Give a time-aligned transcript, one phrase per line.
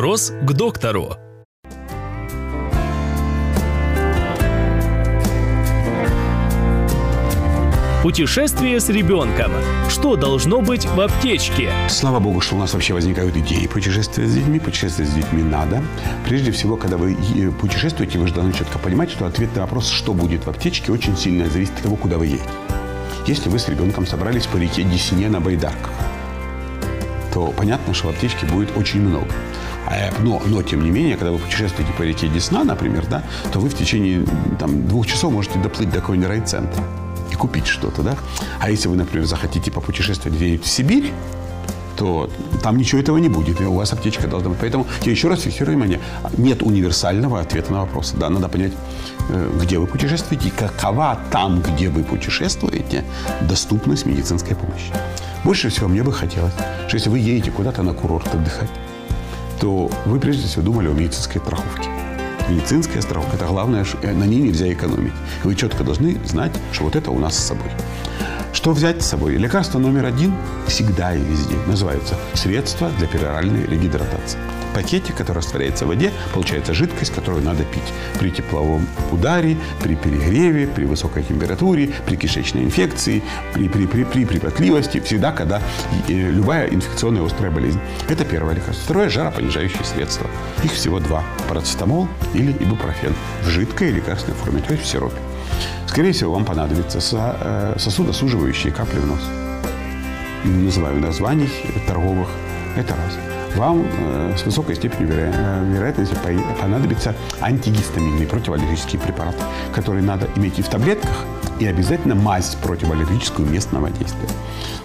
[0.00, 1.14] Вопрос к доктору.
[8.02, 9.52] Путешествие с ребенком.
[9.90, 11.70] Что должно быть в аптечке?
[11.90, 14.58] Слава богу, что у нас вообще возникают идеи путешествия с детьми.
[14.58, 15.82] Путешествовать с детьми надо.
[16.24, 19.90] Прежде всего, когда вы э, путешествуете, вы же должны четко понимать, что ответ на вопрос,
[19.90, 22.48] что будет в аптечке, очень сильно зависит от того, куда вы едете.
[23.26, 25.92] Если вы с ребенком собрались по реке Десне на байдарках,
[27.34, 29.28] то понятно, что в аптечке будет очень много.
[29.90, 33.58] А, но, но, тем не менее, когда вы путешествуете по реке Десна, например, да, то
[33.58, 34.24] вы в течение
[34.58, 36.84] там, двух часов можете доплыть до какого-нибудь райцентра
[37.30, 38.16] и купить что-то, да.
[38.60, 41.12] А если вы, например, захотите попутешествовать где-нибудь в Сибирь,
[41.96, 42.30] то
[42.62, 44.58] там ничего этого не будет, и у вас аптечка должна быть.
[44.58, 46.00] Поэтому я еще раз фиксирую внимание,
[46.38, 48.14] нет универсального ответа на вопрос.
[48.16, 48.72] Да, надо понять,
[49.28, 53.04] э, где вы путешествуете и какова там, где вы путешествуете,
[53.42, 54.92] доступность медицинской помощи.
[55.44, 56.54] Больше всего мне бы хотелось,
[56.86, 58.70] что если вы едете куда-то на курорт отдыхать,
[59.60, 61.88] то вы прежде всего думали о медицинской страховке.
[62.48, 65.12] Медицинская страховка– это главное, на ней нельзя экономить.
[65.44, 67.68] Вы четко должны знать, что вот это у нас с собой.
[68.52, 69.36] Что взять с собой?
[69.36, 70.34] Лекарство номер один
[70.66, 74.38] всегда и везде называется средство для пероральной регидратации
[74.74, 77.82] пакете, который растворяется в воде, получается жидкость, которую надо пить
[78.18, 84.24] при тепловом ударе, при перегреве, при высокой температуре, при кишечной инфекции, при, при, при, при
[84.24, 85.60] припотливости, всегда, когда
[86.08, 87.80] э, любая инфекционная острая болезнь.
[88.08, 88.84] Это первое лекарство.
[88.84, 90.26] Второе– жаропонижающее средство.
[90.62, 95.18] Их всего два– парацетамол или ибупрофен в жидкой лекарственной форме, то есть в сиропе.
[95.86, 96.98] Скорее всего, вам понадобится
[97.40, 99.20] э, сосудосуживающие капли в нос.
[100.44, 101.48] Называю названий
[101.86, 102.28] торговых.
[102.76, 106.16] Это раз вам э, с высокой степенью э, вероятности
[106.60, 109.34] понадобится антигистаминный противоаллергический препарат,
[109.74, 111.24] который надо иметь и в таблетках,
[111.58, 114.28] и обязательно мазь противоаллергическую местного действия.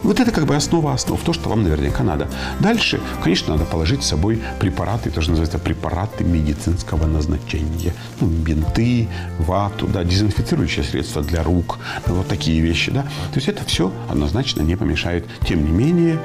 [0.06, 2.28] Вот это как бы основа основ, то, что вам наверняка надо.
[2.60, 7.92] Дальше, конечно, надо положить с собой препараты, тоже называется препараты медицинского назначения.
[8.22, 9.08] Ну, бинты,
[9.40, 13.02] вату, да, дезинфицирующие средства для рук, вот такие вещи, да.
[13.02, 15.26] То есть это все однозначно не помешает.
[15.48, 16.20] Тем не менее,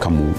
[0.00, 0.32] кому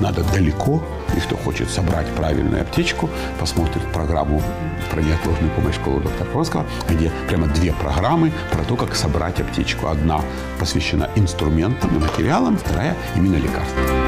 [0.00, 0.82] надо далеко.
[1.16, 3.08] И кто хочет собрать правильную аптечку,
[3.38, 4.42] посмотрит программу
[4.90, 9.88] про неотложную помощь школы доктора Кронского, где прямо две программы про то, как собрать аптечку.
[9.88, 10.20] Одна
[10.58, 14.01] посвящена инструментам и материалам, вторая именно лекарствам.